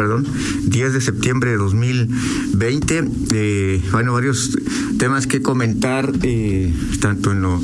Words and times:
perdón, 0.00 0.26
10 0.64 0.94
de 0.94 1.00
septiembre 1.02 1.50
de 1.50 1.58
2020. 1.58 3.04
Eh, 3.34 3.82
bueno, 3.92 4.14
varios 4.14 4.56
temas 4.96 5.26
que 5.26 5.42
comentar, 5.42 6.10
eh, 6.22 6.72
tanto 7.02 7.32
en 7.32 7.42
lo 7.42 7.60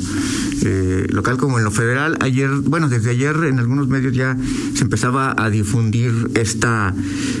eh, 0.61 1.07
local 1.09 1.37
como 1.37 1.57
en 1.57 1.63
lo 1.63 1.71
federal. 1.71 2.15
Ayer, 2.19 2.51
bueno, 2.63 2.89
desde 2.89 3.09
ayer 3.09 3.35
en 3.45 3.57
algunos 3.57 3.87
medios 3.87 4.13
ya 4.13 4.37
se 4.75 4.83
empezaba 4.83 5.33
a 5.35 5.49
difundir 5.49 6.29
esta 6.35 6.93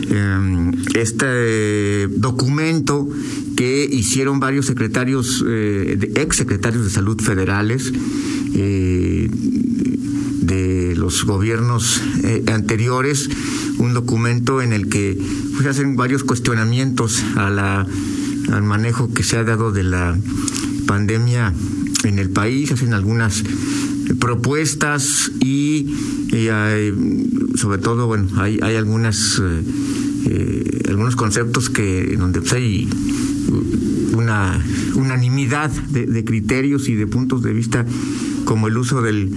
em, 0.09 0.71
este 0.95 2.07
documento 2.07 3.07
que 3.55 3.87
hicieron 3.91 4.39
varios 4.39 4.65
secretarios, 4.65 5.45
ex 5.45 6.35
secretarios 6.35 6.85
de 6.85 6.89
salud 6.89 7.21
federales 7.21 7.93
de 8.51 9.29
gobiernos 11.25 12.01
eh, 12.23 12.43
anteriores, 12.47 13.29
un 13.77 13.93
documento 13.93 14.61
en 14.61 14.73
el 14.73 14.89
que 14.89 15.17
pues, 15.55 15.67
hacen 15.67 15.95
varios 15.95 16.23
cuestionamientos 16.23 17.23
a 17.35 17.49
la, 17.49 17.87
al 18.51 18.63
manejo 18.63 19.13
que 19.13 19.23
se 19.23 19.37
ha 19.37 19.43
dado 19.43 19.71
de 19.71 19.83
la 19.83 20.17
pandemia 20.85 21.53
en 22.03 22.19
el 22.19 22.29
país, 22.29 22.71
hacen 22.71 22.93
algunas 22.93 23.43
propuestas 24.19 25.31
y, 25.41 25.87
sobre 27.55 27.77
todo, 27.79 28.07
bueno, 28.07 28.29
hay, 28.37 28.59
hay 28.61 28.75
algunas 28.75 29.41
eh, 29.43 29.63
eh, 30.29 30.81
algunos 30.89 31.15
conceptos 31.15 31.69
que 31.69 32.15
donde 32.17 32.41
pues, 32.41 32.53
hay 32.53 32.89
una 34.13 34.61
unanimidad 34.95 35.69
de, 35.69 36.25
criterios 36.25 36.89
y 36.89 36.95
de 36.95 37.07
puntos 37.07 37.43
de 37.43 37.53
vista 37.53 37.85
como 38.47 38.69
el 38.69 38.77
uso 38.77 39.01
del, 39.01 39.29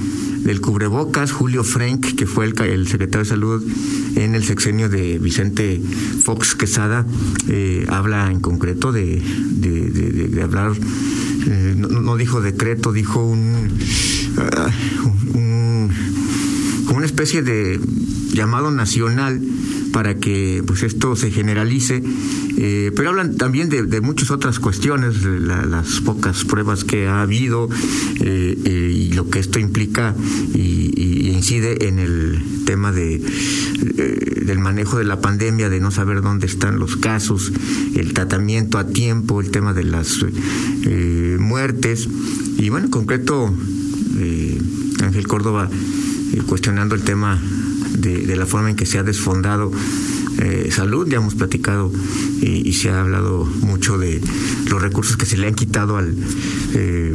cubrebocas, 0.60 1.32
Julio 1.32 1.64
Frank, 1.64 2.14
que 2.14 2.26
fue 2.26 2.44
el, 2.44 2.54
el, 2.62 2.86
secretario 2.86 3.24
de 3.24 3.28
salud 3.28 3.68
en 4.14 4.36
el 4.36 4.44
sexenio 4.44 4.88
de 4.88 5.18
Vicente 5.18 5.82
Fox 6.22 6.54
Quesada, 6.54 7.04
eh, 7.48 7.86
habla 7.88 8.30
en 8.30 8.38
concreto 8.38 8.92
de, 8.92 9.20
hablar, 10.40 10.74
eh, 11.48 11.74
no, 11.76 12.16
dijo 12.16 12.40
decreto, 12.40 12.92
dijo 12.92 13.24
un, 13.24 13.68
uh, 14.36 15.36
un, 15.36 15.90
una 16.94 17.04
especie 17.04 17.42
de 17.42 17.80
llamado 18.32 18.70
nacional 18.70 19.40
para 19.92 20.16
que 20.16 20.62
pues 20.66 20.82
esto 20.82 21.16
se 21.16 21.30
generalice, 21.30 22.02
eh, 22.56 22.92
pero 22.94 23.10
hablan 23.10 23.36
también 23.36 23.68
de, 23.68 24.00
muchas 24.00 24.30
otras 24.30 24.58
cuestiones, 24.58 25.22
las 25.24 26.00
pocas 26.00 26.44
pruebas 26.44 26.84
que 26.84 27.06
ha 27.06 27.22
habido 27.22 27.68
eh, 28.20 28.56
eh, 28.64 28.92
y 28.94 29.12
lo 29.12 29.28
que 29.28 29.38
esto 29.38 29.58
implica 29.58 30.14
y, 30.54 31.30
incide 31.30 31.88
en 31.88 31.98
el 31.98 32.42
tema 32.66 32.92
de 32.92 33.20
del 34.44 34.58
manejo 34.58 34.98
de 34.98 35.04
la 35.04 35.20
pandemia, 35.20 35.70
de 35.70 35.80
no 35.80 35.90
saber 35.90 36.22
dónde 36.22 36.46
están 36.46 36.78
los 36.78 36.96
casos, 36.96 37.52
el 37.94 38.12
tratamiento 38.12 38.78
a 38.78 38.86
tiempo, 38.86 39.40
el 39.40 39.50
tema 39.50 39.72
de 39.72 39.84
las 39.84 40.18
muertes. 41.38 42.08
Y 42.58 42.68
bueno, 42.68 42.86
en 42.86 42.90
concreto 42.90 43.54
Ángel 45.02 45.26
Córdoba 45.26 45.70
cuestionando 46.46 46.94
el 46.94 47.02
tema 47.02 47.40
de, 47.98 48.36
la 48.36 48.46
forma 48.46 48.70
en 48.70 48.76
que 48.76 48.86
se 48.86 48.98
ha 48.98 49.02
desfondado 49.02 49.70
eh, 50.38 50.70
salud, 50.70 51.06
ya 51.08 51.18
hemos 51.18 51.34
platicado 51.34 51.92
y, 52.40 52.72
se 52.72 52.88
ha 52.88 53.00
hablado 53.00 53.44
mucho 53.44 53.98
de 53.98 54.20
los 54.70 54.80
recursos 54.80 55.16
que 55.16 55.26
se 55.26 55.36
le 55.36 55.46
han 55.48 55.54
quitado 55.54 55.96
al, 55.96 56.14
eh, 56.74 57.14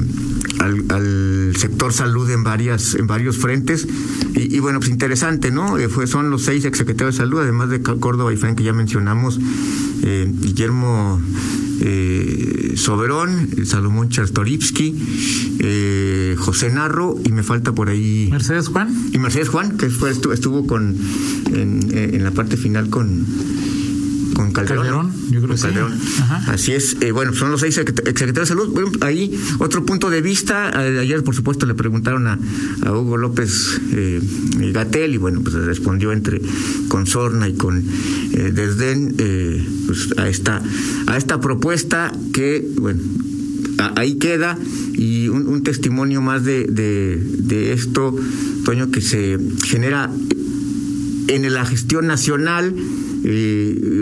al, 0.60 1.54
sector 1.58 1.94
salud 1.94 2.30
en 2.30 2.44
varias 2.44 2.94
en 2.96 3.08
varios 3.08 3.38
frentes. 3.38 3.88
Y, 4.36 4.60
bueno 4.60 4.80
pues 4.80 4.92
interesante 4.92 5.50
no 5.50 5.78
eh, 5.78 5.90
fue 5.90 6.08
son 6.08 6.30
los 6.30 6.44
seis 6.44 6.66
exsecretarios 6.66 7.16
de 7.16 7.20
salud 7.20 7.40
además 7.40 7.70
de 7.70 7.82
Córdoba 7.82 8.34
y 8.34 8.38
Frank 8.38 8.58
que 8.58 8.64
ya 8.64 8.74
mencionamos 8.74 9.40
Guillermo 10.04 11.20
eh, 11.82 12.74
Soberón, 12.76 13.50
Salomón 13.66 14.10
Chartoripsky, 14.10 14.96
eh, 15.60 16.36
José 16.38 16.70
Narro 16.72 17.18
y 17.24 17.32
me 17.32 17.44
falta 17.44 17.74
por 17.74 17.90
ahí 17.90 18.28
Mercedes 18.32 18.68
Juan. 18.68 18.94
y 19.12 19.18
Mercedes 19.18 19.50
Juan 19.50 19.78
que 19.78 19.90
fue, 19.90 20.12
estuvo 20.12 20.68
con 20.68 20.96
en, 21.54 21.90
en 21.96 22.24
la 22.24 22.32
parte 22.32 22.58
final 22.58 22.90
con 22.90 23.26
con 24.36 24.52
Calderón. 24.52 25.12
yo 25.32 25.42
creo 25.42 25.56
que 25.56 25.58
Sí. 25.58 25.70
Así 26.48 26.74
es. 26.74 26.98
Eh, 27.02 27.12
bueno, 27.12 27.34
son 27.34 27.50
los 27.50 27.62
seis 27.62 27.74
secretarios 27.74 28.36
de 28.36 28.46
salud. 28.46 28.70
Bueno, 28.72 28.92
ahí 29.02 29.36
otro 29.58 29.86
punto 29.86 30.10
de 30.10 30.22
vista. 30.22 30.78
Ayer, 30.78 31.24
por 31.24 31.34
supuesto, 31.34 31.66
le 31.66 31.74
preguntaron 31.74 32.28
a, 32.28 32.38
Hugo 32.92 33.18
López 33.18 33.82
eh, 33.94 34.22
Gatel 34.74 35.16
y 35.16 35.18
bueno, 35.18 35.42
pues 35.42 35.56
respondió 35.56 36.12
entre 36.12 36.42
con 36.88 37.08
sorna 37.08 37.48
y 37.48 37.56
con 37.56 37.80
eh, 37.80 38.52
desdén 38.54 39.16
pues 39.88 40.14
a 40.18 40.28
esta 40.28 40.62
a 41.08 41.18
esta 41.18 41.40
propuesta 41.40 42.12
que 42.34 42.68
bueno 42.78 43.02
ahí 43.96 44.16
queda 44.16 44.58
y 44.94 45.28
un, 45.30 45.64
testimonio 45.64 46.22
más 46.22 46.44
de, 46.44 46.66
de, 46.66 47.18
de 47.18 47.74
esto, 47.74 48.16
Toño, 48.64 48.92
que 48.92 49.02
se 49.02 49.38
genera 49.66 50.12
en 51.28 51.54
la 51.54 51.66
gestión 51.66 52.08
nacional 52.08 52.74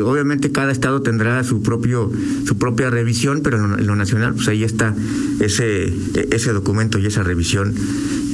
obviamente 0.04 0.52
cada 0.52 0.72
estado 0.72 1.02
tendrá 1.02 1.44
su 1.44 1.62
propio 1.62 2.12
su 2.46 2.58
propia 2.58 2.90
revisión, 2.90 3.42
pero 3.44 3.58
en 3.58 3.88
lo, 3.88 3.96
nacional 3.96 4.34
pues 4.34 4.48
ahí 4.50 4.64
está 4.64 4.94
ese 5.40 5.94
ese 6.32 6.52
documento 6.52 7.00
y 7.00 7.06
esa 7.06 7.24
revisión 7.24 7.74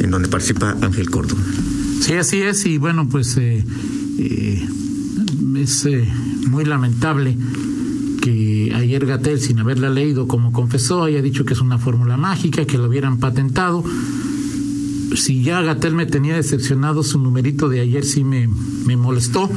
en 0.02 0.12
donde 0.12 0.30
participa 0.30 0.76
Ángel 0.82 1.10
Córdoba. 1.10 1.42
Sí, 2.00 2.14
así 2.14 2.42
es 2.42 2.66
y 2.66 2.78
bueno, 2.78 3.08
pues 3.08 3.38
eh, 3.38 3.64
eh, 4.18 4.68
es 5.58 5.86
eh, 5.86 6.08
muy 6.48 6.66
lamentable 6.66 7.38
que 8.22 8.72
ayer 8.76 9.06
Gatel, 9.06 9.40
sin 9.40 9.60
haberla 9.60 9.90
leído 9.90 10.28
como 10.28 10.52
confesó, 10.52 11.04
haya 11.04 11.22
dicho 11.22 11.46
que 11.46 11.54
es 11.54 11.62
una 11.62 11.78
fórmula 11.78 12.18
mágica, 12.18 12.66
que 12.66 12.78
lo 12.78 12.86
hubieran 12.86 13.20
patentado. 13.20 13.84
Si 15.16 15.42
ya 15.42 15.62
Gatel 15.62 15.96
me 15.96 16.06
tenía 16.06 16.36
decepcionado, 16.36 17.04
su 17.04 17.20
numerito 17.20 17.70
de 17.70 17.80
ayer 17.80 18.06
sí 18.06 18.24
me, 18.24 18.48
me 18.86 18.96
molestó 18.96 19.50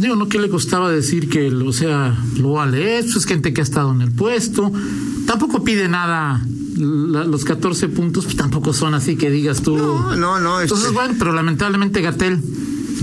digo, 0.00 0.16
¿no? 0.16 0.28
¿Qué 0.28 0.38
le 0.38 0.48
costaba 0.48 0.90
decir 0.90 1.28
que, 1.28 1.48
o 1.48 1.72
sea, 1.72 2.16
lo 2.36 2.52
va 2.52 2.64
a 2.64 2.66
leer? 2.66 3.04
Pues 3.04 3.16
es 3.16 3.24
gente 3.26 3.52
que 3.52 3.60
ha 3.60 3.64
estado 3.64 3.92
en 3.92 4.02
el 4.02 4.12
puesto. 4.12 4.72
Tampoco 5.26 5.64
pide 5.64 5.88
nada. 5.88 6.44
los 6.76 7.44
14 7.44 7.88
puntos 7.88 8.24
pues 8.24 8.36
tampoco 8.36 8.72
son 8.72 8.94
así 8.94 9.16
que 9.16 9.30
digas 9.30 9.62
tú. 9.62 9.76
No, 9.76 10.16
no, 10.16 10.40
no. 10.40 10.60
Entonces, 10.60 10.86
este 10.86 10.98
bueno, 10.98 11.14
pero 11.18 11.32
lamentablemente 11.32 12.00
Gatel 12.00 12.40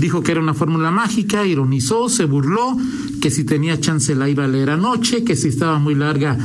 dijo 0.00 0.22
que 0.22 0.32
era 0.32 0.40
una 0.40 0.54
fórmula 0.54 0.90
mágica, 0.90 1.46
ironizó, 1.46 2.08
se 2.08 2.24
burló, 2.24 2.76
que 3.20 3.30
si 3.30 3.44
tenía 3.44 3.80
chance 3.80 4.14
la 4.14 4.28
iba 4.28 4.44
a 4.44 4.48
leer 4.48 4.70
anoche, 4.70 5.24
que 5.24 5.36
si 5.36 5.48
estaba 5.48 5.78
muy 5.78 5.94
larga 5.94 6.36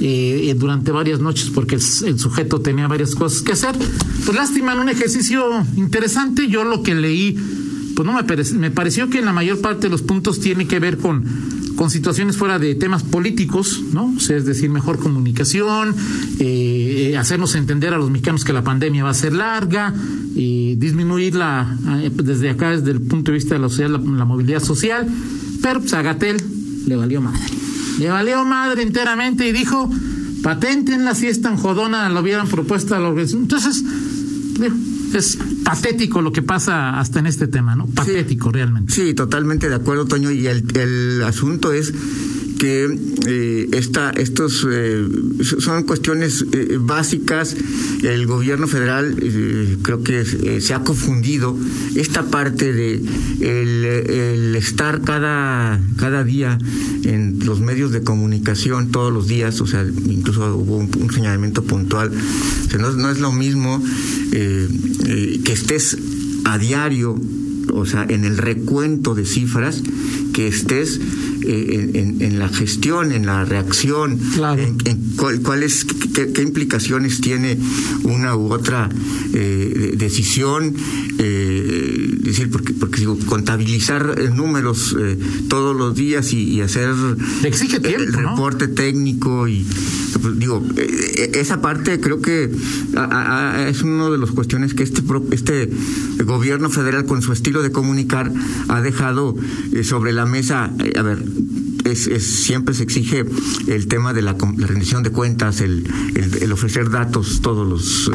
eh, 0.00 0.48
eh 0.50 0.54
durante 0.54 0.90
varias 0.90 1.20
noches 1.20 1.50
porque 1.54 1.76
el, 1.76 1.82
el, 2.06 2.18
sujeto 2.18 2.60
tenía 2.60 2.88
varias 2.88 3.14
cosas 3.14 3.42
que 3.42 3.52
hacer. 3.52 3.76
Pues 4.24 4.36
lástima, 4.36 4.72
en 4.72 4.80
un 4.80 4.88
ejercicio 4.88 5.44
interesante, 5.76 6.48
yo 6.48 6.64
lo 6.64 6.82
que 6.82 6.94
leí 6.94 7.38
pues 7.94 8.06
no 8.06 8.12
me, 8.12 8.58
me 8.58 8.70
pareció 8.70 9.08
que 9.08 9.18
en 9.18 9.24
la 9.24 9.32
mayor 9.32 9.60
parte 9.60 9.82
de 9.82 9.90
los 9.90 10.02
puntos 10.02 10.40
tiene 10.40 10.66
que 10.66 10.78
ver 10.80 10.98
con, 10.98 11.24
con 11.76 11.90
situaciones 11.90 12.36
fuera 12.36 12.58
de 12.58 12.74
temas 12.74 13.02
políticos, 13.02 13.82
¿no? 13.92 14.14
O 14.16 14.20
sea, 14.20 14.36
es 14.36 14.44
decir, 14.44 14.70
mejor 14.70 14.98
comunicación, 14.98 15.94
eh, 16.38 17.10
eh 17.12 17.16
hacernos 17.16 17.54
entender 17.54 17.94
a 17.94 17.98
los 17.98 18.10
mexicanos 18.10 18.44
que 18.44 18.52
la 18.52 18.62
pandemia 18.62 19.04
va 19.04 19.10
a 19.10 19.14
ser 19.14 19.32
larga, 19.32 19.94
y 20.34 20.74
disminuirla 20.76 21.78
eh, 22.02 22.10
desde 22.12 22.50
acá, 22.50 22.70
desde 22.70 22.90
el 22.90 23.00
punto 23.00 23.30
de 23.30 23.36
vista 23.36 23.54
de 23.54 23.60
la, 23.60 23.68
sociedad, 23.68 23.90
la, 23.90 24.24
movilidad 24.24 24.62
social, 24.62 25.06
pero 25.62 25.80
pues 25.80 25.94
a 25.94 26.02
le 26.02 26.96
valió 26.96 27.20
madre. 27.20 27.40
Le 27.98 28.08
valió 28.08 28.44
madre 28.44 28.82
enteramente 28.82 29.48
y 29.48 29.52
dijo, 29.52 29.88
patentenla 30.42 31.14
si 31.14 31.28
es 31.28 31.40
tan 31.40 31.56
jodona, 31.56 32.08
lo 32.08 32.20
hubieran 32.20 32.48
propuesto 32.48 32.94
a 32.94 32.98
la 32.98 33.08
organización. 33.08 33.42
Entonces, 33.42 33.84
es 35.14 35.38
patético 35.64 36.22
lo 36.22 36.32
que 36.32 36.42
pasa 36.42 37.00
hasta 37.00 37.18
en 37.18 37.26
este 37.26 37.48
tema, 37.48 37.74
¿no? 37.74 37.86
Patético 37.86 38.52
realmente. 38.52 38.92
Sí, 38.92 39.14
totalmente 39.14 39.68
de 39.68 39.74
acuerdo, 39.74 40.04
Toño. 40.04 40.30
Y 40.30 40.46
el, 40.46 40.64
el 40.76 41.22
asunto 41.24 41.72
es 41.72 41.92
que 42.58 42.98
eh, 43.26 43.68
esta, 43.72 44.10
estos 44.10 44.66
eh, 44.70 45.06
son 45.58 45.84
cuestiones 45.84 46.44
eh, 46.52 46.78
básicas. 46.80 47.56
El 48.02 48.26
gobierno 48.26 48.66
federal 48.66 49.16
eh, 49.20 49.76
creo 49.82 50.02
que 50.02 50.24
se 50.60 50.74
ha 50.74 50.80
confundido 50.80 51.56
esta 51.94 52.24
parte 52.24 52.72
de 52.72 53.02
el, 53.40 54.54
estar 54.56 55.02
cada, 55.02 55.80
cada 55.96 56.24
día 56.24 56.58
en 57.04 57.40
los 57.44 57.60
medios 57.60 57.92
de 57.92 58.02
comunicación 58.02 58.90
todos 58.90 59.12
los 59.12 59.26
días, 59.26 59.60
o 59.60 59.66
sea, 59.66 59.84
incluso 59.84 60.56
hubo 60.56 60.78
un, 60.78 61.12
señalamiento 61.12 61.62
puntual. 61.64 62.10
O 62.10 62.70
sea, 62.70 62.78
no, 62.78 62.92
no 62.92 63.10
es 63.10 63.20
lo 63.20 63.32
mismo 63.32 63.82
que 64.30 65.52
estés 65.52 65.96
a 66.44 66.58
diario 66.58 67.18
o 67.72 67.86
sea, 67.86 68.06
en 68.08 68.24
el 68.24 68.38
recuento 68.38 69.14
de 69.14 69.24
cifras, 69.24 69.82
que 70.34 70.48
estés 70.48 71.00
eh, 71.46 71.90
en, 71.94 72.38
la 72.38 72.48
gestión, 72.48 73.12
en 73.12 73.24
la 73.24 73.44
reacción, 73.44 74.18
en, 74.84 75.03
cuál, 75.42 75.62
es, 75.62 75.84
qué, 75.84 76.42
implicaciones 76.42 77.20
tiene 77.20 77.58
una 78.02 78.36
u 78.36 78.52
otra 78.52 78.88
eh, 79.32 79.94
decisión. 79.96 80.74
Eh, 81.18 82.08
decir, 82.20 82.50
porque, 82.50 82.72
porque 82.72 83.00
digo, 83.00 83.18
contabilizar 83.26 84.32
números 84.32 84.96
eh, 84.98 85.18
todos 85.48 85.76
los 85.76 85.94
días 85.94 86.32
y, 86.32 86.60
hacer 86.60 86.94
exige 87.42 87.76
el 87.76 88.12
reporte 88.12 88.68
técnico 88.68 89.46
y 89.48 89.66
pues, 90.20 90.38
digo, 90.38 90.64
esa 91.34 91.60
parte 91.60 92.00
creo 92.00 92.22
que 92.22 92.44
es 92.44 93.82
una 93.82 94.08
de 94.08 94.18
las 94.18 94.30
cuestiones 94.30 94.72
que 94.72 94.82
este, 94.82 95.02
este 95.32 95.70
gobierno 96.24 96.70
federal 96.70 97.04
con 97.04 97.20
su 97.20 97.32
estilo 97.32 97.62
de 97.62 97.70
comunicar 97.70 98.32
ha 98.68 98.80
dejado 98.80 99.34
sobre 99.82 100.12
la 100.12 100.24
mesa. 100.24 100.72
a 100.96 101.02
ver, 101.02 101.18
es, 101.84 102.44
siempre 102.44 102.74
se 102.74 102.82
exige 102.82 103.24
el 103.66 103.86
tema 103.86 104.12
de 104.12 104.22
la, 104.22 104.36
rendición 104.56 105.02
de 105.02 105.10
cuentas, 105.10 105.60
el, 105.60 105.88
el, 106.14 106.52
ofrecer 106.52 106.90
datos 106.90 107.40
todos 107.40 107.66
los, 107.66 108.10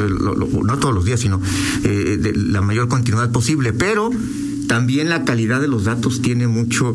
no 0.64 0.78
todos 0.78 0.94
los 0.94 1.04
días, 1.04 1.20
sino 1.20 1.40
eh, 1.84 2.18
de 2.20 2.32
la 2.34 2.60
mayor 2.60 2.88
continuidad 2.88 3.30
posible, 3.30 3.72
pero 3.72 4.10
también 4.70 5.08
la 5.08 5.24
calidad 5.24 5.60
de 5.60 5.66
los 5.66 5.82
datos 5.82 6.22
tiene 6.22 6.46
mucho 6.46 6.94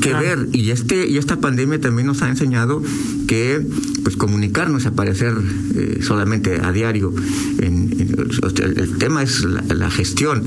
que 0.00 0.12
ver. 0.12 0.48
Y 0.52 0.70
este 0.70 1.06
y 1.06 1.18
esta 1.18 1.38
pandemia 1.40 1.80
también 1.80 2.08
nos 2.08 2.20
ha 2.20 2.28
enseñado 2.28 2.82
que 3.28 3.64
pues 4.02 4.16
comunicarnos 4.16 4.86
aparecer 4.86 5.32
eh, 5.76 6.00
solamente 6.02 6.60
a 6.60 6.72
diario 6.72 7.14
en, 7.60 7.92
el, 7.92 8.98
tema 8.98 9.22
es 9.22 9.44
la, 9.44 9.88
gestión. 9.88 10.42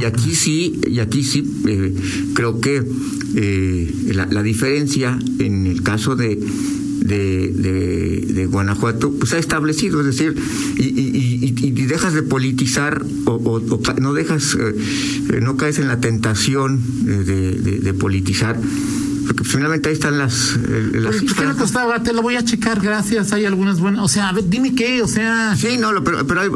Y 0.00 0.04
aquí 0.04 0.36
sí 0.36 0.80
y 0.86 1.00
aquí 1.00 1.24
sí 1.24 1.42
eh, 1.66 1.92
creo 2.34 2.60
que 2.60 2.84
eh, 3.34 3.92
la, 4.14 4.42
diferencia 4.44 5.18
en 5.40 5.66
el 5.66 5.82
caso 5.82 6.14
de 6.14 6.38
de, 7.04 7.48
de, 8.34 8.46
Guanajuato, 8.46 9.12
pues 9.12 9.32
ha 9.32 9.38
establecido, 9.38 10.00
es 10.00 10.06
decir, 10.06 10.34
y, 10.76 10.82
y, 10.82 11.54
y, 11.62 11.70
dejas 11.86 12.14
de 12.14 12.22
politizar 12.22 13.04
o, 13.24 13.60
no 14.00 14.12
dejas, 14.12 14.56
eh, 14.58 15.40
no 15.40 15.56
caes 15.56 15.78
en 15.78 15.88
la 15.88 16.00
tentación 16.00 16.80
de, 17.04 17.52
de 17.54 17.94
politizar 17.94 18.58
porque 19.34 19.48
finalmente 19.48 19.88
ahí 19.88 19.94
están 19.94 20.18
las. 20.18 20.56
Eh, 20.56 20.90
las 20.92 22.02
Te 22.02 22.12
lo 22.12 22.22
voy 22.22 22.36
a 22.36 22.44
checar, 22.44 22.80
gracias. 22.80 23.32
Hay 23.32 23.44
algunas 23.44 23.80
buenas. 23.80 24.02
O 24.04 24.08
sea, 24.08 24.28
a 24.28 24.32
ver, 24.32 24.48
dime 24.48 24.74
qué, 24.74 25.02
o 25.02 25.08
sea. 25.08 25.56
Sí, 25.56 25.78
no, 25.78 26.04
pero, 26.04 26.26
pero 26.26 26.40
hay, 26.42 26.48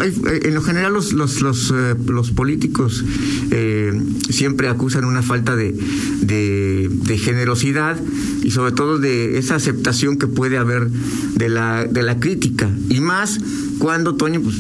en 0.43 0.55
lo 0.55 0.63
general 0.63 0.93
los, 0.93 1.13
los, 1.13 1.41
los, 1.41 1.73
eh, 1.75 1.95
los 2.07 2.33
políticos 2.33 3.05
eh, 3.51 3.99
siempre 4.29 4.69
acusan 4.69 5.05
una 5.05 5.23
falta 5.23 5.57
de, 5.57 5.73
de, 6.21 6.91
de, 6.91 7.19
generosidad 7.19 7.99
y 8.43 8.51
sobre 8.51 8.73
todo 8.73 8.99
de 8.99 9.39
esa 9.39 9.55
aceptación 9.55 10.19
que 10.19 10.27
puede 10.27 10.59
haber 10.59 10.91
de 10.91 11.49
la, 11.49 11.85
de 11.85 12.03
la 12.03 12.19
crítica. 12.19 12.69
Y 12.91 13.01
más 13.01 13.39
cuando, 13.79 14.17
Toño, 14.17 14.41
pues 14.41 14.57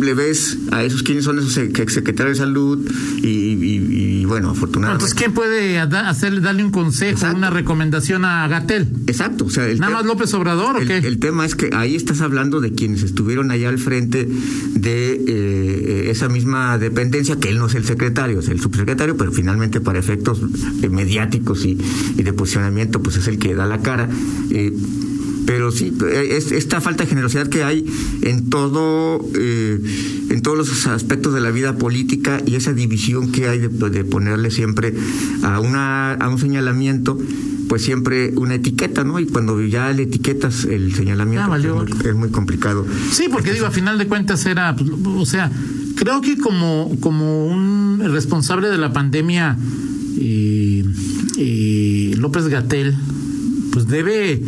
le 0.00 0.14
ves 0.14 0.58
a 0.72 0.84
esos 0.84 1.02
quiénes 1.02 1.24
son 1.24 1.38
esos 1.38 1.52
secretarios 1.52 2.38
de 2.38 2.44
salud 2.44 2.78
y, 3.22 4.24
bueno, 4.24 4.50
afortunadamente. 4.50 5.04
Entonces, 5.04 5.14
¿quién 5.18 5.32
puede 5.32 5.78
hacerle, 5.78 6.40
darle 6.40 6.64
un 6.64 6.70
consejo, 6.70 7.26
una 7.34 7.50
recomendación 7.50 8.24
a 8.24 8.46
Gatel? 8.48 8.88
Exacto. 9.06 9.46
O 9.46 9.50
sea, 9.50 9.66
¿Nada 9.74 9.92
más 9.92 10.04
López 10.04 10.32
Obrador 10.34 10.76
o 10.76 10.80
qué? 10.80 10.98
El 10.98 11.18
tema 11.18 11.44
es 11.46 11.54
que 11.54 11.70
ahí 11.74 11.94
estás 11.94 12.20
hablando 12.20 12.60
de 12.60 12.72
quienes 12.72 13.02
estuvieron 13.02 13.50
allá 13.50 13.68
al 13.68 13.78
frente 13.78 14.28
de 14.74 15.24
eh, 15.26 16.10
esa 16.10 16.28
misma 16.28 16.78
dependencia, 16.78 17.36
que 17.36 17.48
él 17.48 17.58
no 17.58 17.66
es 17.66 17.74
el 17.74 17.84
secretario, 17.84 18.40
es 18.40 18.48
el 18.48 18.60
subsecretario, 18.60 19.16
pero 19.16 19.32
finalmente 19.32 19.80
para 19.80 19.98
efectos 19.98 20.40
mediáticos 20.90 21.64
y, 21.64 21.74
de 21.74 22.32
posicionamiento, 22.32 23.02
pues 23.02 23.16
es 23.16 23.28
el 23.28 23.38
que 23.38 23.54
da 23.54 23.66
la 23.66 23.80
cara. 23.80 24.08
Eh, 24.50 24.72
pero 25.46 25.70
sí, 25.70 25.96
es 26.12 26.50
esta 26.50 26.80
falta 26.80 27.04
de 27.04 27.10
generosidad 27.10 27.48
que 27.48 27.62
hay 27.62 27.86
en 28.22 28.50
todo, 28.50 29.24
eh, 29.38 29.80
en 30.28 30.42
todos 30.42 30.58
los 30.58 30.86
aspectos 30.88 31.32
de 31.34 31.40
la 31.40 31.52
vida 31.52 31.76
política 31.78 32.40
y 32.44 32.56
esa 32.56 32.72
división 32.72 33.30
que 33.30 33.48
hay 33.48 33.60
de, 33.60 34.04
ponerle 34.04 34.50
siempre 34.50 34.92
a 35.42 35.60
una, 35.60 36.14
a 36.14 36.28
un 36.28 36.38
señalamiento 36.38 37.18
pues 37.68 37.82
siempre 37.82 38.32
una 38.36 38.54
etiqueta, 38.54 39.02
¿no? 39.04 39.18
Y 39.18 39.26
cuando 39.26 39.60
ya 39.64 39.92
le 39.92 40.04
etiquetas 40.04 40.64
el 40.64 40.94
señalamiento 40.94 41.48
pues, 41.48 41.64
es, 42.04 42.14
muy, 42.14 42.28
complicado. 42.28 42.86
Sí, 43.10 43.26
porque 43.30 43.52
digo, 43.52 43.66
a 43.66 43.70
final 43.70 43.98
de 43.98 44.06
cuentas 44.06 44.46
era, 44.46 44.74
pues, 44.76 44.88
o 45.04 45.26
sea, 45.26 45.50
creo 45.96 46.20
que 46.20 46.38
como, 46.38 46.96
como 47.00 47.46
un 47.46 48.00
responsable 48.04 48.68
de 48.68 48.78
la 48.78 48.92
pandemia, 48.92 49.56
eh, 50.18 50.84
eh, 51.38 52.14
López 52.18 52.48
Gatel, 52.48 52.94
pues 53.72 53.88
debe 53.88 54.42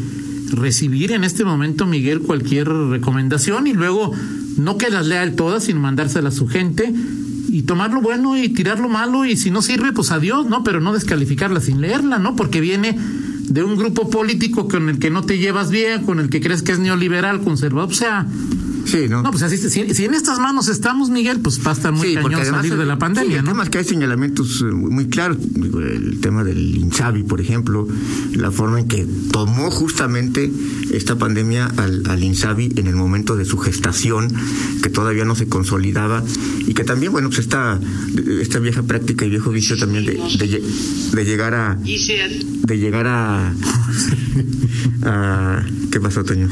recibir 0.51 1.13
en 1.13 1.25
este 1.25 1.45
momento, 1.45 1.87
Miguel, 1.87 2.21
cualquier 2.21 2.69
recomendación 2.69 3.67
y 3.67 3.73
luego 3.73 4.13
no 4.57 4.77
que 4.77 4.91
las 4.91 5.07
lea 5.07 5.35
todas, 5.37 5.65
sino 5.65 5.81
mandárselas 5.81 6.35
a 6.35 6.37
su 6.37 6.49
gente 6.49 6.93
y 7.49 7.63
tomar 7.63 7.93
lo 7.93 8.01
bueno 8.01 8.37
y 8.37 8.49
tirar 8.51 8.79
lo 8.79 8.89
malo 8.89 9.25
y 9.25 9.37
si 9.37 9.51
no 9.51 9.63
sirve, 9.63 9.93
pues 9.93 10.11
adiós, 10.11 10.47
¿no? 10.47 10.63
Pero 10.63 10.81
no 10.81 10.93
descalificarla 10.93 11.61
sin 11.61 11.81
leerla, 11.81 12.19
¿no? 12.19 12.37
Porque 12.37 12.61
viene 12.61 12.99
de 13.49 13.63
un 13.63 13.77
grupo 13.77 14.11
político 14.11 14.69
con 14.69 14.89
el 14.89 14.99
que 14.99 15.11
no 15.11 15.23
te 15.23 15.39
llevas 15.39 15.71
bien, 15.71 16.05
con 16.05 16.21
el 16.21 16.29
que 16.29 16.41
crees 16.41 16.63
que 16.63 16.73
es 16.73 16.79
neoliberal, 16.79 17.41
conservador, 17.41 17.91
o 17.91 17.95
sea, 17.95 18.27
Sí, 18.89 19.07
¿no? 19.07 19.23
No, 19.23 19.31
pues 19.31 19.43
así, 19.43 19.59
si, 19.59 19.95
si, 19.95 20.05
en 20.05 20.15
estas 20.15 20.39
manos 20.39 20.69
estamos, 20.69 21.11
Miguel, 21.11 21.41
pues 21.41 21.61
va 21.65 21.73
a 21.73 21.75
estar 21.75 21.93
muy 21.93 22.15
cañón 22.15 22.43
salir 22.47 22.75
de 22.75 22.87
la 22.87 22.99
pandemia, 22.99 23.33
sí, 23.33 23.39
el 23.39 23.45
tema 23.45 23.63
es 23.63 23.69
que 23.69 23.79
hay 23.79 23.85
señalamientos 23.85 24.63
eh, 24.63 24.65
muy 24.65 25.09
claros. 25.09 25.37
El 25.55 26.21
tema 26.21 26.43
del 26.43 26.77
Insabi, 26.77 27.23
por 27.23 27.43
ejemplo, 27.43 27.87
la 28.33 28.51
forma 28.51 28.81
en 28.81 28.89
que 28.89 29.07
tomó 29.31 29.71
justamente 29.71 30.51
esta 30.91 31.17
pandemia 31.17 31.67
al, 31.77 32.03
al 32.09 32.25
Insabi 32.25 32.73
en 32.77 32.87
el 32.87 32.97
momento 32.97 33.37
de 33.37 33.45
su 33.45 33.59
gestación, 33.59 34.33
que 34.83 34.89
todavía 34.89 35.27
no 35.27 35.35
se 35.35 35.49
consolidaba, 35.49 36.25
y 36.67 36.73
que 36.73 36.85
también, 36.85 37.13
bueno, 37.13 37.29
pues 37.29 37.41
esta, 37.41 37.79
esta 38.41 38.59
vieja 38.59 38.83
práctica 38.85 39.27
y 39.27 39.31
viejo 39.31 39.51
vicio 39.51 39.77
también 39.77 40.07
de, 40.07 40.15
de, 40.15 40.63
de 41.13 41.25
llegar 41.27 41.55
a... 41.55 41.79
De 42.65 42.79
llegar 42.79 43.07
a... 43.07 43.53
a 45.03 45.63
¿Qué 45.91 46.01
pasó, 46.01 46.25
Toño? 46.25 46.49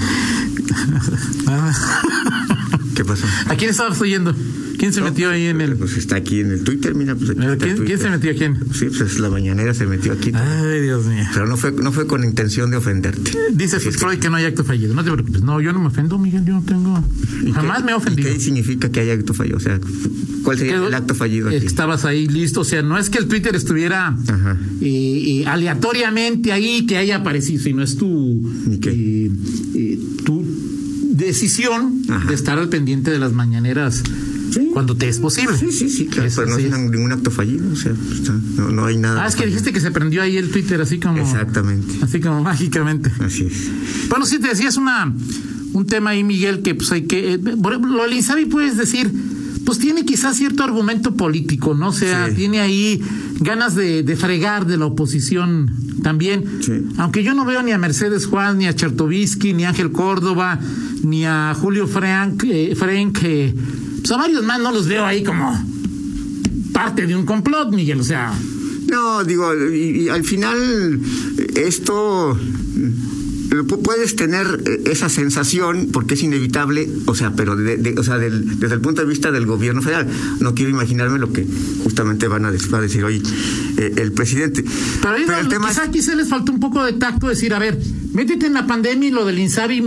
¿Qué 2.96 3.04
pasó? 3.04 3.26
¿A 3.46 3.56
quién 3.56 3.68
estabas 3.68 4.00
oyendo? 4.00 4.34
¿Quién 4.78 4.92
se 4.92 5.02
metió 5.02 5.30
ahí 5.30 5.46
en 5.46 5.60
el.? 5.60 5.76
Pues 5.76 5.96
está 5.98 6.16
aquí 6.16 6.40
en 6.40 6.50
el 6.50 6.64
Twitter, 6.64 6.94
mira. 6.94 7.14
Pues 7.14 7.32
¿Quién, 7.58 7.98
se 7.98 8.08
metió 8.08 8.34
quién? 8.34 8.58
Sí, 8.72 8.86
pues 8.86 9.18
la 9.18 9.28
mañanera 9.28 9.74
se 9.74 9.86
metió 9.86 10.12
aquí. 10.12 10.32
Ay, 10.34 10.80
Dios 10.80 11.04
mío. 11.06 11.24
Pero 11.32 11.46
no 11.46 11.58
fue, 11.58 11.72
no 11.72 11.92
fue 11.92 12.06
con 12.06 12.24
intención 12.24 12.70
de 12.70 12.78
ofenderte. 12.78 13.32
Dice 13.52 13.80
Freud 13.80 14.18
que... 14.18 14.30
no 14.30 14.36
hay 14.36 14.46
acto 14.46 14.64
fallido. 14.64 14.94
No 14.94 15.04
te 15.04 15.10
preocupes. 15.10 15.42
No, 15.42 15.60
yo 15.60 15.72
no 15.72 15.78
me 15.78 15.88
ofendo, 15.88 16.18
Miguel. 16.18 16.44
Yo 16.44 16.54
no 16.54 16.62
tengo. 16.62 17.04
Jamás 17.54 17.84
me 17.84 17.92
he 17.92 17.94
ofendido. 17.94 18.30
¿y 18.30 18.34
¿Qué 18.34 18.40
significa 18.40 18.90
que 18.90 19.00
hay 19.00 19.10
acto 19.10 19.34
fallido? 19.34 19.58
O 19.58 19.60
sea, 19.60 19.78
¿cuál 20.42 20.58
sería 20.58 20.86
el 20.86 20.94
acto 20.94 21.14
fallido 21.14 21.48
aquí? 21.48 21.56
Estabas 21.56 22.04
ahí 22.04 22.26
listo. 22.26 22.60
O 22.60 22.64
sea, 22.64 22.82
no 22.82 22.98
es 22.98 23.10
que 23.10 23.18
el 23.18 23.26
Twitter 23.26 23.54
estuviera 23.54 24.16
eh, 24.80 25.42
eh, 25.42 25.46
aleatoriamente 25.46 26.52
ahí 26.52 26.86
que 26.86 26.96
haya 26.96 27.16
aparecido, 27.16 27.62
sino 27.62 27.82
es 27.82 27.96
tu. 27.96 28.42
Eh, 28.86 29.30
eh, 29.74 29.98
tu 30.24 30.35
decisión 31.16 32.02
de 32.28 32.34
estar 32.34 32.58
al 32.58 32.68
pendiente 32.68 33.10
de 33.10 33.18
las 33.18 33.32
mañaneras 33.32 34.02
cuando 34.72 34.96
te 34.96 35.08
es 35.08 35.18
posible. 35.18 35.56
Sí, 35.56 35.72
sí, 35.72 35.88
sí, 35.88 36.06
claro, 36.06 36.30
pero 36.34 36.48
no 36.48 36.56
es 36.56 36.70
ningún 36.70 37.12
acto 37.12 37.30
fallido, 37.30 37.70
o 37.70 37.76
sea, 37.76 37.92
pues, 37.94 38.30
no, 38.56 38.84
hay 38.84 38.96
nada. 38.96 39.24
Ah, 39.24 39.26
es 39.26 39.36
que 39.36 39.46
dijiste 39.46 39.72
que 39.72 39.80
se 39.80 39.90
prendió 39.90 40.22
ahí 40.22 40.36
el 40.36 40.50
Twitter 40.50 40.80
así 40.80 40.98
como. 40.98 41.18
Exactamente. 41.18 41.94
Así 42.02 42.20
como 42.20 42.42
mágicamente. 42.42 43.10
Así 43.20 43.46
es. 43.46 43.70
Bueno, 44.08 44.26
sí, 44.26 44.38
te 44.38 44.48
decías 44.48 44.76
una, 44.76 45.12
un 45.72 45.86
tema 45.86 46.10
ahí, 46.10 46.24
Miguel, 46.24 46.62
que 46.62 46.74
pues 46.74 46.92
hay 46.92 47.02
que. 47.02 47.34
Eh, 47.34 47.38
lo 47.38 48.02
del 48.02 48.12
Insabi 48.12 48.46
puedes 48.46 48.76
decir 48.76 49.10
pues 49.66 49.80
tiene 49.80 50.04
quizás 50.04 50.36
cierto 50.36 50.62
argumento 50.62 51.16
político, 51.16 51.74
¿no? 51.74 51.88
O 51.88 51.92
sea, 51.92 52.32
tiene 52.32 52.60
ahí 52.60 53.02
ganas 53.40 53.74
de, 53.74 54.02
de, 54.02 54.16
fregar 54.16 54.66
de 54.66 54.76
la 54.76 54.86
oposición 54.86 55.70
también. 56.02 56.44
Aunque 56.98 57.22
yo 57.22 57.34
no 57.34 57.44
veo 57.44 57.62
ni 57.62 57.72
a 57.72 57.78
Mercedes 57.78 58.26
Juan, 58.26 58.58
ni 58.58 58.66
a 58.66 58.74
Chertovisky, 58.74 59.52
ni 59.52 59.64
a 59.64 59.70
Ángel 59.70 59.92
Córdoba, 59.92 60.58
ni 61.02 61.24
a 61.24 61.54
Julio 61.54 61.86
Frank, 61.86 62.44
eh, 62.46 62.74
Frank 62.76 63.18
eh, 63.22 63.54
pues 63.98 64.10
a 64.10 64.16
varios 64.16 64.44
más 64.44 64.60
no 64.60 64.72
los 64.72 64.86
veo 64.86 65.04
ahí 65.04 65.22
como 65.22 65.58
parte 66.72 67.06
de 67.06 67.16
un 67.16 67.24
complot, 67.24 67.72
Miguel, 67.72 68.00
o 68.00 68.04
sea. 68.04 68.32
No, 68.88 69.24
digo, 69.24 69.52
y, 69.68 70.08
al 70.08 70.22
final 70.22 71.00
esto 71.56 72.38
puedes 73.64 74.16
tener 74.16 74.46
eh, 74.66 74.90
esa 74.90 75.08
sensación 75.08 75.88
porque 75.92 76.14
es 76.14 76.22
inevitable, 76.22 76.88
o 77.06 77.14
sea, 77.14 77.32
pero 77.32 77.52
o 77.54 78.02
sea, 78.02 78.18
desde 78.18 78.74
el 78.74 78.80
punto 78.80 79.02
de 79.02 79.08
vista 79.08 79.30
del 79.30 79.46
gobierno 79.46 79.82
federal. 79.82 80.08
No 80.40 80.54
quiero 80.54 80.70
imaginarme 80.70 81.18
lo 81.18 81.32
que 81.32 81.46
justamente 81.82 82.28
van 82.28 82.44
a, 82.44 82.50
decir 82.50 83.04
hoy 83.04 83.22
eh, 83.76 83.94
el 83.96 84.12
presidente. 84.12 84.64
Pero, 85.00 85.38
el 85.38 85.48
tema 85.48 85.68
quizá 85.68 85.84
aquí 85.84 86.02
se 86.02 86.16
les 86.16 86.28
falta 86.28 86.52
un 86.52 86.60
poco 86.60 86.84
de 86.84 86.94
tacto 86.94 87.28
decir, 87.28 87.54
a 87.54 87.58
ver, 87.58 87.78
métete 88.12 88.46
en 88.46 88.54
la 88.54 88.66
pandemia 88.66 89.08
y 89.08 89.12
lo 89.12 89.24
del 89.24 89.38
Insabi, 89.38 89.82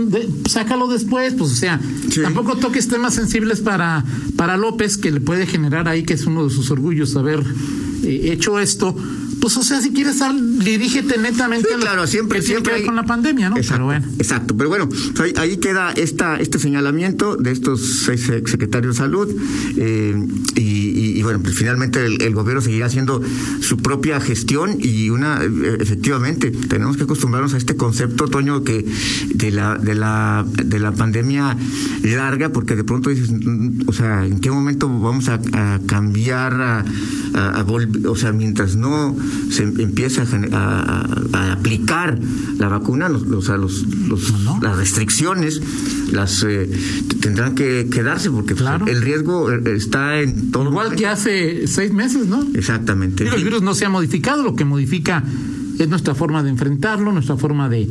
sácalo 0.48 0.88
después, 0.88 1.34
pues 1.34 1.52
o 1.52 1.54
sea, 1.54 1.80
tampoco 2.22 2.56
toques 2.56 2.88
temas 2.88 3.14
sensibles 3.14 3.60
para, 3.60 4.04
para 4.36 4.56
López, 4.56 4.96
que 4.96 5.10
le 5.10 5.20
puede 5.20 5.46
generar 5.46 5.88
ahí, 5.88 6.02
que 6.02 6.14
es 6.14 6.26
uno 6.26 6.44
de 6.44 6.50
sus 6.54 6.70
orgullos 6.70 7.16
haber 7.16 7.40
eh, 8.02 8.30
hecho 8.32 8.58
esto, 8.58 8.96
Pues, 9.40 9.56
o 9.56 9.62
sea, 9.62 9.80
si 9.80 9.92
quieres, 9.92 10.18
sal, 10.18 10.58
dirígete 10.58 11.18
netamente 11.18 11.68
Sí, 11.68 11.74
a 11.74 11.76
lo 11.76 11.82
claro, 11.82 12.06
siempre, 12.06 12.40
que 12.40 12.44
tiene 12.44 12.60
siempre 12.60 12.74
ver 12.74 12.86
con 12.86 12.96
la 12.96 13.04
pandemia, 13.04 13.50
¿no? 13.50 13.56
Exacto, 13.56 13.74
Pero 13.74 13.84
bueno. 13.86 14.06
exacto. 14.18 14.56
Pero 14.56 14.68
bueno, 14.68 14.88
ahí, 15.20 15.32
ahí 15.36 15.56
queda 15.56 15.92
esta, 15.92 16.36
este 16.38 16.58
señalamiento 16.58 17.36
de 17.36 17.52
estos 17.52 17.80
seis 18.04 18.22
secretarios 18.22 18.96
de 18.96 18.98
salud 18.98 19.28
eh, 19.76 20.14
y, 20.56 20.79
y- 21.20 21.22
bueno, 21.22 21.40
pues 21.42 21.54
finalmente 21.54 22.04
el, 22.04 22.20
el 22.22 22.34
gobierno 22.34 22.60
seguirá 22.62 22.86
haciendo 22.86 23.20
su 23.60 23.76
propia 23.76 24.20
gestión 24.20 24.76
y 24.80 25.10
una, 25.10 25.42
eh, 25.42 25.76
efectivamente, 25.80 26.50
tenemos 26.50 26.96
que 26.96 27.04
acostumbrarnos 27.04 27.54
a 27.54 27.56
este 27.58 27.76
concepto, 27.76 28.26
Toño, 28.28 28.64
que 28.64 28.84
de 29.34 29.50
la, 29.50 29.76
de 29.76 29.94
la, 29.94 30.44
de 30.64 30.78
la 30.78 30.92
pandemia 30.92 31.56
larga, 32.02 32.48
porque 32.50 32.76
de 32.76 32.84
pronto 32.84 33.10
dices, 33.10 33.30
mm, 33.30 33.82
o 33.86 33.92
sea, 33.92 34.26
¿en 34.26 34.40
qué 34.40 34.50
momento 34.50 34.88
vamos 34.88 35.28
a, 35.28 35.34
a 35.52 35.80
cambiar, 35.86 36.54
a, 36.60 36.84
a- 37.34 37.60
a 37.60 37.66
volv- 37.66 38.06
o 38.06 38.16
sea, 38.16 38.32
mientras 38.32 38.76
no 38.76 39.16
se 39.50 39.62
empieza 39.64 40.24
a, 40.52 41.52
aplicar 41.52 42.18
la 42.58 42.68
vacuna, 42.68 43.08
los, 43.08 43.26
los- 43.26 43.48
los- 43.48 43.84
los- 44.08 44.32
No, 44.44 44.56
no. 44.56 44.60
las 44.62 44.76
restricciones 44.76 45.60
las 46.12 46.42
eh, 46.48 46.68
tendrán 47.20 47.54
que 47.54 47.88
quedarse 47.90 48.30
porque 48.30 48.54
pues, 48.54 48.62
Claro. 48.62 48.86
el 48.86 49.02
riesgo 49.02 49.50
eh, 49.52 49.60
está 49.76 50.20
en 50.20 50.50
todo 50.50 50.64
Igual 50.70 50.94
que 50.96 51.06
hace 51.10 51.66
seis 51.66 51.92
meses, 51.92 52.26
¿no? 52.26 52.46
exactamente 52.54 53.24
el 53.26 53.44
virus 53.44 53.62
no 53.62 53.74
se 53.74 53.84
ha 53.84 53.88
modificado, 53.88 54.42
lo 54.42 54.54
que 54.56 54.64
modifica 54.64 55.22
es 55.78 55.88
nuestra 55.88 56.14
forma 56.14 56.42
de 56.42 56.50
enfrentarlo, 56.50 57.12
nuestra 57.12 57.36
forma 57.36 57.68
de, 57.68 57.88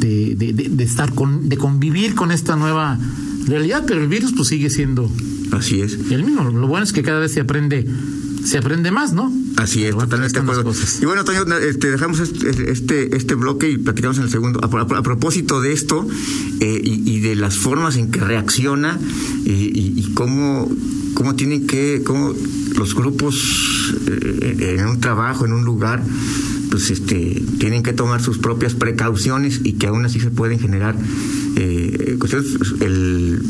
de, 0.00 0.34
de- 0.36 0.52
de- 0.52 0.68
de 0.70 0.84
estar 0.84 1.14
con, 1.14 1.48
de 1.48 1.56
convivir 1.56 2.14
con 2.14 2.30
esta 2.32 2.56
nueva 2.56 2.98
realidad, 3.46 3.84
pero 3.86 4.00
el 4.02 4.08
virus 4.08 4.32
pues 4.36 4.48
sigue 4.48 4.70
siendo 4.70 5.10
así 5.52 5.80
es 5.80 5.94
el 6.10 6.24
mismo. 6.24 6.44
Lo 6.44 6.66
bueno 6.66 6.84
es 6.84 6.92
que 6.92 7.02
cada 7.02 7.18
vez 7.20 7.32
se 7.32 7.40
aprende, 7.40 7.86
se 8.44 8.58
aprende 8.58 8.90
más, 8.90 9.12
¿no? 9.12 9.32
Así 9.56 9.84
es, 9.84 9.96
totalmente 9.96 10.38
de 10.40 10.42
acuerdo. 10.50 10.72
Y 11.00 11.04
bueno, 11.06 11.24
Toño, 11.24 11.44
este, 11.58 11.90
dejamos 11.90 12.20
este, 12.20 12.70
este, 12.70 13.16
este 13.16 13.34
bloque 13.34 13.70
y 13.70 13.78
platicamos 13.78 14.18
en 14.18 14.24
el 14.24 14.30
segundo. 14.30 14.60
A, 14.62 14.68
pro- 14.70 14.96
a 14.96 15.02
propósito 15.02 15.60
de 15.60 15.72
esto 15.72 16.06
eh, 16.60 16.80
y, 16.84 17.10
y 17.10 17.20
de 17.20 17.34
las 17.36 17.56
formas 17.56 17.96
en 17.96 18.10
que 18.10 18.20
reacciona 18.20 18.98
eh, 19.46 19.70
y, 19.74 19.94
y 19.96 20.12
cómo, 20.14 20.70
cómo 21.18 21.34
tienen 21.34 21.66
que, 21.66 22.02
cómo 22.04 22.32
los 22.76 22.94
grupos 22.94 23.92
eh, 24.06 24.76
en 24.78 24.86
un 24.86 25.00
trabajo, 25.00 25.44
en 25.46 25.52
un 25.52 25.64
lugar, 25.64 26.00
pues 26.70 26.92
este, 26.92 27.42
tienen 27.58 27.82
que 27.82 27.92
tomar 27.92 28.22
sus 28.22 28.38
propias 28.38 28.74
precauciones 28.74 29.62
y 29.64 29.72
que 29.72 29.88
aún 29.88 30.04
así 30.04 30.20
se 30.20 30.30
pueden 30.30 30.60
generar 30.60 30.94
eh, 31.56 32.14
cuestiones. 32.20 32.56
El, 32.78 33.42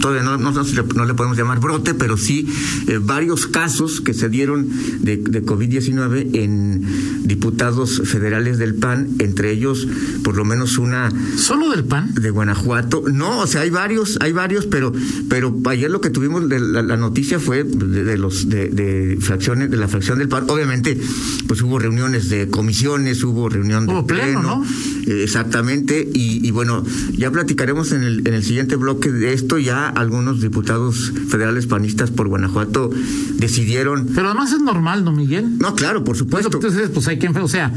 todavía 0.00 0.22
no, 0.22 1.04
le, 1.04 1.14
podemos 1.14 1.36
llamar 1.36 1.58
brote, 1.58 1.94
pero 1.94 2.16
sí 2.16 2.46
eh, 2.86 3.00
varios 3.02 3.48
casos 3.48 4.00
que 4.00 4.14
se 4.14 4.28
dieron 4.28 4.68
de 5.00 5.20
COVID-19 5.44 6.32
en 6.32 7.15
diputados 7.26 8.02
federales 8.04 8.58
del 8.58 8.74
PAN, 8.74 9.08
entre 9.18 9.50
ellos 9.50 9.86
por 10.22 10.36
lo 10.36 10.44
menos 10.44 10.78
una 10.78 11.10
Solo 11.36 11.70
del 11.70 11.84
pan. 11.84 12.14
de 12.14 12.30
Guanajuato. 12.30 13.04
No, 13.12 13.40
o 13.40 13.46
sea, 13.46 13.62
hay 13.62 13.70
varios, 13.70 14.18
hay 14.20 14.32
varios, 14.32 14.66
pero 14.66 14.92
pero 15.28 15.56
ayer 15.66 15.90
lo 15.90 16.00
que 16.00 16.10
tuvimos 16.10 16.48
de 16.48 16.60
la, 16.60 16.82
la 16.82 16.96
noticia 16.96 17.38
fue 17.38 17.64
de, 17.64 18.04
de 18.04 18.18
los 18.18 18.48
de, 18.48 18.68
de 18.68 19.18
fracciones 19.20 19.70
de 19.70 19.76
la 19.76 19.88
fracción 19.88 20.18
del 20.18 20.28
PAN. 20.28 20.44
Obviamente, 20.48 20.98
pues 21.46 21.60
hubo 21.62 21.78
reuniones 21.78 22.28
de 22.28 22.48
comisiones, 22.48 23.22
hubo 23.24 23.48
reunión 23.48 23.86
de 23.86 23.92
Hubo 23.92 24.06
pleno, 24.06 24.42
¿no? 24.42 24.64
eh, 25.06 25.22
exactamente, 25.22 26.08
y, 26.14 26.46
y 26.46 26.50
bueno, 26.50 26.84
ya 27.16 27.30
platicaremos 27.30 27.92
en 27.92 28.02
el, 28.02 28.26
en 28.26 28.34
el 28.34 28.42
siguiente 28.44 28.76
bloque 28.76 29.10
de 29.10 29.32
esto. 29.32 29.58
Ya 29.58 29.88
algunos 29.88 30.40
diputados 30.40 31.12
federales 31.28 31.66
panistas 31.66 32.10
por 32.10 32.28
Guanajuato 32.28 32.90
decidieron. 33.36 34.08
Pero 34.14 34.28
además 34.28 34.52
es 34.52 34.60
normal, 34.60 35.04
¿no, 35.04 35.12
Miguel? 35.12 35.58
No, 35.58 35.74
claro, 35.74 36.04
por 36.04 36.16
supuesto. 36.16 36.50
Entonces, 36.52 36.88
pues 36.90 37.08
hay 37.08 37.15
que, 37.18 37.28
o 37.28 37.48
sea, 37.48 37.72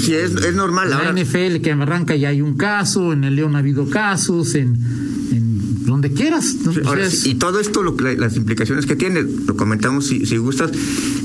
Sí, 0.00 0.14
es, 0.14 0.30
es 0.32 0.54
normal. 0.54 0.88
en 0.88 0.94
Ahora, 0.94 1.12
la 1.12 1.20
NFL 1.24 1.60
que 1.60 1.72
arranca 1.72 2.14
ya 2.14 2.28
hay 2.28 2.40
un 2.40 2.56
caso, 2.56 3.12
en 3.12 3.24
el 3.24 3.34
León 3.34 3.56
ha 3.56 3.58
habido 3.58 3.90
casos, 3.90 4.54
en, 4.54 4.76
en 5.32 5.84
donde 5.86 6.12
quieras. 6.12 6.54
y 7.24 7.34
todo 7.34 7.58
esto, 7.58 7.82
lo, 7.82 7.96
las 8.16 8.36
implicaciones 8.36 8.86
que 8.86 8.94
tiene, 8.94 9.24
lo 9.24 9.56
comentamos 9.56 10.06
si, 10.06 10.24
si 10.24 10.36
gustas, 10.36 10.70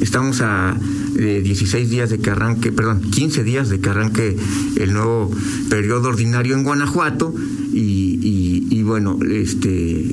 estamos 0.01 0.41
a 0.41 0.75
eh, 1.17 1.41
16 1.43 1.88
días 1.89 2.09
de 2.09 2.17
que 2.17 2.31
arranque, 2.31 2.71
perdón, 2.71 3.01
15 3.12 3.43
días 3.43 3.69
de 3.69 3.79
que 3.79 3.89
arranque 3.89 4.38
el 4.77 4.93
nuevo 4.93 5.29
periodo 5.69 6.09
ordinario 6.09 6.55
en 6.55 6.63
Guanajuato 6.63 7.31
y, 7.73 8.17
y- 8.23 8.67
y 8.71 8.81
bueno, 8.81 9.19
este 9.29 10.09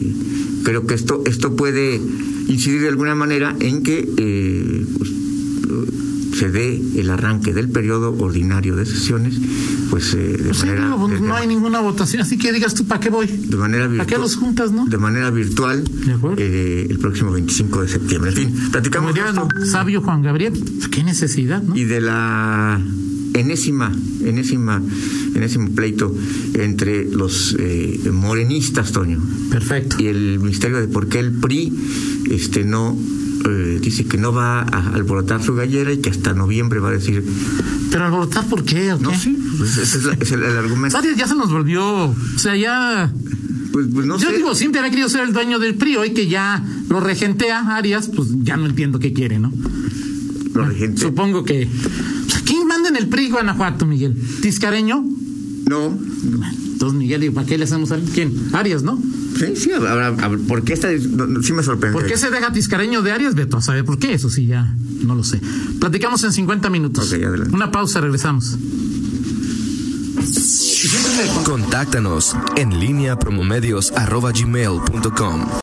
creo 0.65 0.87
que 0.87 0.93
esto, 0.95 1.23
esto 1.25 1.57
puede 1.57 1.99
incidir 2.49 2.83
de 2.83 2.89
alguna 2.89 3.15
manera 3.15 3.57
en 3.61 3.83
que 3.83 4.07
eh, 4.19 4.85
pues, 4.99 5.11
se 6.41 6.51
dé 6.51 6.81
el 6.97 7.11
arranque 7.11 7.53
del 7.53 7.69
periodo 7.69 8.17
ordinario 8.19 8.75
de 8.75 8.87
sesiones, 8.87 9.35
pues 9.91 10.15
eh, 10.15 10.17
de 10.17 10.39
pues 10.39 10.57
sí, 10.57 10.67
manera 10.69 10.89
no, 10.89 11.07
no 11.07 11.35
hay 11.35 11.47
ninguna 11.47 11.81
votación, 11.81 12.23
así 12.23 12.39
que 12.39 12.51
digas 12.51 12.73
tú, 12.73 12.87
¿para 12.87 12.99
qué 12.99 13.11
voy? 13.11 13.27
de 13.27 13.57
manera 13.59 13.85
¿Para 13.85 14.07
qué 14.07 14.15
virtual. 14.17 14.21
los 14.23 14.37
juntas, 14.37 14.73
no? 14.73 14.87
De 14.87 14.97
manera 14.97 15.31
virtual 15.31 15.85
De 15.85 16.15
eh, 16.39 16.87
el 16.89 16.99
próximo 16.99 17.31
25 17.33 17.83
de 17.83 17.89
septiembre. 17.89 18.31
En 18.31 18.37
fin, 18.37 18.55
Como 18.55 18.71
platicamos 18.71 19.15
de 19.15 19.21
diría 19.21 19.43
esto 19.43 19.49
el 19.55 19.67
sabio 19.67 20.01
Juan 20.01 20.23
Gabriel, 20.23 20.55
qué 20.91 21.05
necesidad, 21.05 21.63
¿no? 21.63 21.77
y 21.77 21.85
de 21.85 22.01
la 22.01 22.81
enésima, 23.35 23.93
enésima, 24.25 24.83
enésimo 25.35 25.69
pleito 25.73 26.15
entre 26.55 27.05
los 27.05 27.55
eh, 27.59 28.01
morenistas, 28.11 28.93
Toño, 28.93 29.21
Perfecto. 29.51 29.97
y 30.03 30.07
el 30.07 30.41
misterio 30.41 30.81
de 30.81 30.89
por 30.89 31.07
qué 31.09 31.19
el 31.19 31.33
PRI 31.33 31.71
este 32.31 32.65
no 32.65 32.97
eh, 33.49 33.79
dice 33.83 34.05
que 34.05 34.17
no 34.19 34.33
va 34.33 34.61
a 34.63 34.93
alborotar 34.95 35.43
su 35.43 35.55
gallera 35.55 35.93
y 35.93 35.99
que 35.99 36.11
hasta 36.11 36.35
noviembre 36.35 36.79
va 36.81 36.89
a 36.91 36.93
decir 36.93 37.25
Pero 37.91 38.05
alborotar, 38.05 38.47
¿por 38.47 38.65
qué? 38.65 38.95
no 39.01 39.15
sí 39.19 39.37
pues 39.59 39.77
ese 39.79 39.99
es, 39.99 40.05
la- 40.05 40.15
es 40.15 40.33
el, 40.33 40.43
el 40.43 40.57
argumento 40.59 40.97
Arias 40.99 41.17
ya 41.17 41.27
se 41.27 41.35
nos 41.35 41.51
volvió, 41.51 41.85
o 42.11 42.17
sea, 42.39 42.57
ya... 42.57 43.11
pues, 43.73 43.87
pues 43.93 44.07
no 44.07 44.19
Yo 44.19 44.31
sé 44.31 44.37
digo, 44.37 44.55
siempre 44.55 44.81
había 44.81 44.91
querido 44.91 45.09
ser 45.09 45.23
el 45.27 45.33
dueño 45.33 45.59
del 45.59 45.75
PRI, 45.75 45.97
hoy 45.97 46.11
que 46.11 46.29
ya 46.29 46.65
lo 46.89 47.01
regentea 47.01 47.77
Arias, 47.77 48.11
pues 48.15 48.29
ya 48.43 48.57
no 48.57 48.67
entiendo 48.67 48.99
qué 48.99 49.13
quiere, 49.13 49.39
¿no? 49.39 49.53
lo 50.55 50.65
regente. 50.65 51.01
Supongo 51.01 51.45
que... 51.45 51.69
¿Quién 52.45 52.67
manda 52.67 52.89
en 52.89 52.97
el 52.97 53.07
PRI 53.09 53.31
Guanajuato, 53.31 53.87
Miguel? 53.87 54.17
¿Tiscareño? 54.43 55.05
no 55.67 55.97
Entonces, 56.73 56.99
Miguel, 56.99 57.21
digo, 57.21 57.35
¿para 57.35 57.47
qué 57.47 57.57
le 57.57 57.65
hacemos 57.65 57.93
al... 57.93 58.03
¿Quién? 58.03 58.33
Arias, 58.53 58.83
¿no? 58.83 59.01
Sí 59.39 59.57
sí 59.57 59.71
habrá- 59.73 60.09
habrá- 60.09 60.39
por 60.49 60.63
qué 60.65 60.73
esta 60.75 60.89
sí 60.91 61.53
me 61.53 61.63
sorprende 61.63 61.99
¿Por 61.99 62.07
qué 62.07 62.17
se 62.17 62.31
deja 62.31 62.53
Tiscareño 62.53 63.03
de 63.03 63.13
Arias? 63.13 63.35
Beto, 63.35 63.57
a 63.59 63.63
saber 63.63 63.85
por 63.85 63.99
qué, 63.99 64.15
eso 64.15 64.29
sí, 64.31 64.47
ya 64.47 64.75
no 65.03 65.15
lo 65.15 65.25
sé. 65.25 65.41
Platicamos 65.81 66.23
en 66.25 66.33
50 66.33 66.69
minutos. 66.71 67.13
Ok, 67.13 67.23
adelante. 67.23 67.55
Una 67.55 67.71
pausa, 67.71 68.01
regresamos. 68.01 68.57
Contáctanos 71.45 72.37
en 72.57 72.79
línea 72.81 73.19
promomedios 73.19 73.93